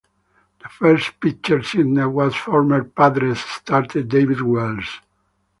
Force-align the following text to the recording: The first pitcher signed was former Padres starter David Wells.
The 0.63 0.67
first 0.67 1.19
pitcher 1.19 1.61
signed 1.61 2.15
was 2.15 2.33
former 2.33 2.83
Padres 2.83 3.39
starter 3.39 4.01
David 4.01 4.41
Wells. 4.41 4.99